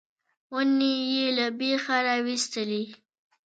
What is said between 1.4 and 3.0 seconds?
بېخه راویستلې.